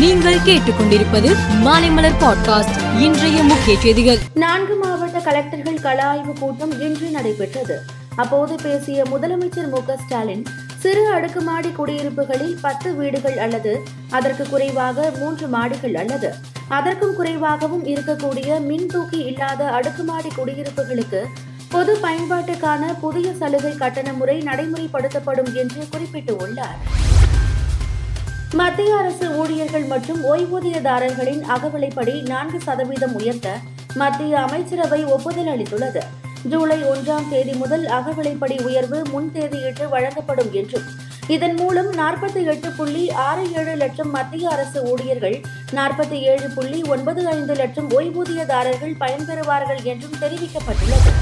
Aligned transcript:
நீங்கள் 0.00 0.36
கேட்டுக்கொண்டிருப்பது 0.36 1.36
மாலைமலர் 1.64 2.16
பாட்காஸ்ட். 2.20 3.00
இன்றைய 3.00 3.42
முக்கிய 3.42 3.80
செய்திகள். 3.80 4.18
நான்கு 4.34 4.74
மாவட்ட 4.74 5.18
கலெக்டர்கள் 5.18 5.80
கள 5.80 6.04
ஆய்வு 6.04 6.32
கூட்டம் 6.32 6.80
இன்று 6.80 7.10
நடைபெற்றது. 7.10 7.80
அப்போது 8.16 8.54
பேசிய 8.62 9.02
முதலமைச்சர் 9.02 9.68
மு 9.68 9.80
ஸ்டாலின் 9.96 10.46
சிறு 10.78 11.08
அடுக்குமாடி 11.08 11.68
குடியிருப்புகளில் 11.68 12.56
பத்து 12.60 12.94
வீடுகள் 12.94 13.38
அல்லது 13.38 13.82
அதற்கு 14.10 14.48
குறைவாக 14.48 15.12
மூன்று 15.18 15.46
மாடிகள் 15.46 15.94
அல்லது 15.94 16.34
அதற்கும் 16.68 17.14
குறைவாகவும் 17.14 17.84
இருக்கக்கூடிய 17.84 18.60
மின் 18.60 18.86
தூக்கி 18.86 19.18
இல்லாத 19.18 19.64
அடுக்குமாடி 19.64 20.28
குடியிருப்புகளுக்கு 20.36 21.22
பொது 21.68 21.98
பயன்பாட்டுக்கான 22.02 22.98
புதிய 23.00 23.32
சலுகை 23.32 23.74
கட்டண 23.76 24.12
முறை 24.12 24.42
நடைமுறைப்படுத்தப்படும் 24.42 25.54
என்று 25.54 25.88
குறிப்பிட்டுள்ளார் 25.92 26.78
மத்திய 28.54 28.96
அரசு 28.96 29.26
ஊழியர்கள் 29.30 29.84
மற்றும் 29.84 30.24
ஓய்வூதியதாரர்களின் 30.24 31.42
அகவலைப்படி 31.48 32.26
நான்கு 32.28 32.60
சதவீதம் 32.60 33.14
உயர்த்த 33.14 33.48
மத்திய 33.94 34.40
அமைச்சரவை 34.40 35.04
ஒப்புதல் 35.04 35.46
அளித்துள்ளது. 35.46 36.00
ஜூலை 36.42 36.82
ஒன்றாம் 36.82 37.28
தேதி 37.28 37.52
முதல் 37.52 37.84
அகவிலைப்படி 37.84 38.62
உயர்வு 38.64 39.02
முன் 39.10 39.30
தேதியிட்டு 39.34 39.88
வழங்கப்படும் 39.88 40.52
என்றும் 40.52 40.82
இதன் 41.26 41.54
மூலம் 41.54 41.92
நாற்பத்தி 41.92 42.44
எட்டு 42.44 42.70
புள்ளி 42.70 43.10
ஆறு 43.10 43.52
ஏழு 43.52 43.76
லட்சம் 43.76 44.10
மத்திய 44.10 44.48
அரசு 44.48 44.82
ஊழியர்கள் 44.82 45.40
நாற்பத்தி 45.72 46.20
ஏழு 46.32 46.50
புள்ளி 46.50 46.82
ஒன்பது 46.82 47.26
ஐந்து 47.26 47.54
லட்சம் 47.54 47.90
ஓய்வூதியதாரர்கள் 47.90 48.94
பயன்பெறுவார்கள் 49.00 49.82
என்றும் 49.82 50.20
தெரிவிக்கப்பட்டுள்ளது. 50.20 51.12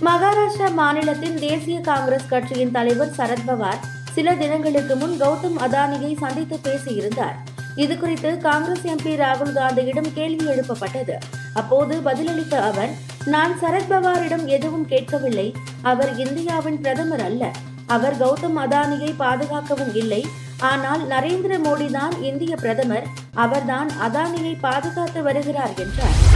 மகாராஷ்டிரா 0.00 0.72
மாநிலத்தின் 0.72 1.38
தேசிய 1.38 1.80
காங்கிரஸ் 1.80 2.28
கட்சியின் 2.28 2.70
தலைவர் 2.70 3.16
சரத்பவார் 3.16 3.93
சில 4.14 4.34
தினங்களுக்கு 4.34 4.96
முன் 4.96 5.16
கௌதம் 5.20 5.58
அதானியை 5.66 6.12
சந்தித்து 6.18 6.56
பேசியிருந்தார். 6.66 7.36
இது 7.82 7.98
குறித்து 7.98 8.30
காங்கிரஸ் 8.38 8.84
எம்பி 8.92 9.12
ராகுல் 9.22 9.54
காந்தியிடம் 9.58 10.10
கேள்வி 10.14 10.44
எழுப்பப்பட்டது. 10.46 11.16
அப்போது 11.54 11.94
பதிலளித்த 12.04 12.54
அவர் 12.70 12.92
நான் 13.24 13.54
சரத்பவாரிடம் 13.62 14.44
எதுவும் 14.46 14.86
கேட்கவில்லை. 14.86 15.54
அவர் 15.82 16.12
இந்தியாவின் 16.16 16.80
பிரதமர் 16.80 17.24
அல்ல. 17.24 17.50
அவர் 17.86 18.16
கௌதம் 18.22 18.58
அதானியை 18.64 19.10
பாதுகாக்கவும் 19.16 19.94
இல்லை. 19.94 20.22
ஆனால் 20.58 21.02
நரேந்திர 21.08 21.58
மோடி 21.66 21.90
தான் 21.90 22.22
இந்திய 22.22 22.56
பிரதமர். 22.56 23.06
அவர்தான் 23.34 23.90
அதானியை 24.06 24.54
பாதுகாத்து 24.60 25.22
வருகிறார் 25.22 25.74
என்றார். 25.84 26.33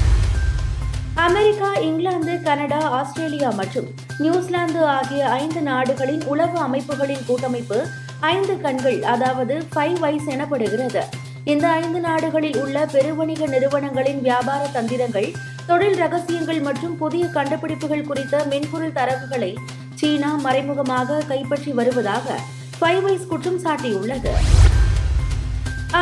இங்கிலாந்து 1.87 2.43
கனடா 2.43 2.81
ஆஸ்திரேலியா 2.99 3.51
மற்றும் 3.51 3.89
நியூசிலாந்து 4.19 4.87
ஆகிய 4.87 5.29
ஐந்து 5.29 5.61
நாடுகளின் 5.61 6.25
உளவு 6.25 6.59
அமைப்புகளின் 6.59 7.25
கூட்டமைப்பு 7.27 7.79
ஐந்து 8.21 8.61
கண்கள் 8.61 9.03
அதாவது 9.03 9.55
ஃபைவ் 9.75 9.99
வைஸ் 9.99 10.29
எனப்படுகிறது. 10.35 11.03
இந்த 11.45 11.69
ஐந்து 11.69 12.01
நாடுகளில் 12.01 12.59
உள்ள 12.63 12.87
பெருவணிக 12.87 13.47
நிறுவனங்களின் 13.47 14.21
வியாபார 14.21 14.63
தந்திரங்கள் 14.77 15.29
தொழில் 15.67 15.97
ரகசியங்கள் 15.97 16.61
மற்றும் 16.61 16.97
புதிய 16.97 17.27
கண்டுபிடிப்புகள் 17.27 18.07
குறித்த 18.07 18.45
மென்பொருள் 18.45 18.97
தரவுகளை 18.99 19.53
சீனா 19.95 20.35
மறைமுகமாக 20.47 21.23
கைப்பற்றி 21.29 21.73
வருவதாக 21.73 22.39
ஃபைவ் 22.81 23.01
வைஸ் 23.01 23.27
குற்றம் 23.27 23.61
சாட்டியுள்ளது. 23.65 24.33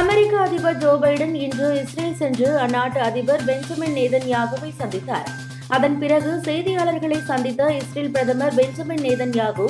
அமெரிக்க 0.00 0.40
அதிபர் 0.40 0.78
ஜோ 0.78 0.92
பைடன் 1.02 1.34
இன்று 1.34 1.82
இஸ்ரேல் 1.82 2.16
சென்று 2.16 2.48
அந்நாட்டு 2.58 2.98
அதிபர் 2.98 3.44
பெஞ்சமின் 3.44 3.96
நேதன்யாகுவை 3.96 4.70
சந்தித்தார். 4.80 5.28
அதன் 5.74 5.96
பிறகு 6.02 6.32
செய்தியாளர்களை 6.46 7.18
சந்தித்த 7.30 7.62
இஸ்ரேல் 7.80 8.12
பிரதமர் 8.14 8.56
பெஞ்சமின் 8.58 9.02
நேதன்யாகு 9.06 9.66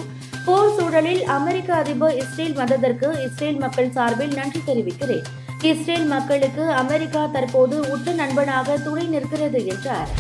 போர் 0.47 0.75
சூழலில் 0.77 1.23
அமெரிக்க 1.37 1.71
அதிபர் 1.83 2.17
இஸ்ரேல் 2.23 2.57
வந்ததற்கு 2.59 3.09
இஸ்ரேல் 3.27 3.61
மக்கள் 3.65 3.95
சார்பில் 3.97 4.35
நன்றி 4.39 4.61
தெரிவிக்கிறேன். 4.69 5.25
இஸ்ரேல் 5.71 6.07
மக்களுக்கு 6.15 6.65
அமெரிக்கா 6.83 7.23
தற்போது 7.37 7.77
உற்ற 7.93 8.13
நண்பனாக 8.13 8.77
துணை 8.87 9.07
நிற்கிறது 9.15 9.61
என்றார். 9.75 10.11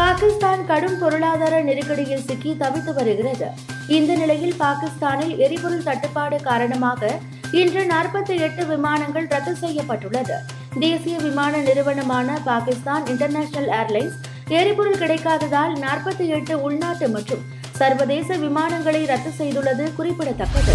பாகிஸ்தான் 0.00 0.62
கடும் 0.70 0.98
பொருளாதார 1.02 1.54
நெருக்கடியில் 1.68 2.26
சிக்கி 2.28 2.52
தவித்து 2.62 2.92
வருகிறது. 2.98 3.48
இந்த 3.98 4.12
நிலையில் 4.22 4.56
பாகிஸ்தானில் 4.64 5.36
எரிபொருள் 5.46 5.86
தட்டுப்பாடு 5.90 6.36
காரணமாக 6.50 7.12
இன்று 7.60 7.82
நாற்பத்தி 7.94 8.34
எட்டு 8.46 8.62
விமானங்கள் 8.66 9.30
ரத்து 9.32 9.54
செய்யப்பட்டுள்ளது. 9.62 10.36
தேசிய 10.84 11.16
விமான 11.24 11.58
நிறுவனமான 11.68 12.36
பாகிஸ்தான் 12.50 13.02
இன்டர்நேஷனல் 13.12 13.72
ஏர்லைன்ஸ் 13.80 14.18
எரிபொருள் 14.48 14.98
கிடைக்காததால் 14.98 15.76
நாற்பத்தி 15.78 16.26
எட்டு 16.26 16.62
உள்நாட்டு 16.62 17.08
மற்றும் 17.08 17.42
சர்வதேச 17.76 18.36
விமானங்களை 18.36 19.06
ரத்து 19.06 19.30
செய்துள்ளது 19.38 19.94
குறிப்பிடத்தக்கது. 19.94 20.74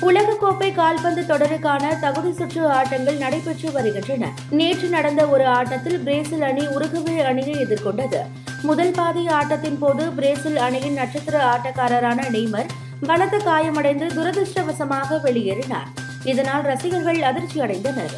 உலகக்கோப்பை 0.00 0.74
கால்பந்து 0.74 1.22
தொடருக்கான 1.22 1.98
தகுதி 2.00 2.32
சுற்று 2.32 2.68
ஆட்டங்கள் 2.68 3.16
நடைபெற்று 3.16 3.72
வருகின்றன. 3.72 4.32
நேற்று 4.50 4.88
நடந்த 4.88 5.26
ஒரு 5.26 5.46
ஆட்டத்தில் 5.46 5.98
பிரேசில் 5.98 6.42
அணி 6.42 6.60
உருகுவே 6.60 7.24
அணியை 7.24 7.54
எதிர்கொண்டது. 7.54 8.20
முதல் 8.62 8.90
பாதி 8.90 9.26
ஆட்டத்தின் 9.26 9.78
போது 9.78 10.10
பிரேசில் 10.10 10.56
அணியின் 10.56 10.92
நட்சத்திர 10.92 11.56
ஆட்டக்காரரான 11.56 12.30
நெய்மர் 12.30 12.66
பலத்த 13.06 13.36
காயமடைந்து 13.36 14.06
துரதிருஷ்டவசமாக 14.06 15.20
வெளியேறினார். 15.24 15.88
இதனால் 16.24 16.62
ரசிகர்கள் 16.62 17.22
அதிர்ச்சி 17.22 17.60
அடைந்தனர் 17.60 18.14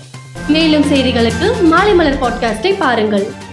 மேலும் 0.49 0.83
செய்திகளுக்கு 0.83 1.63
மாலை 1.63 1.95
மலர் 1.95 2.23
பாட்காஸ்டை 2.23 2.77
பாருங்கள். 2.79 3.45